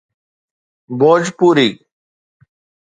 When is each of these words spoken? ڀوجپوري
ڀوجپوري 0.99 1.67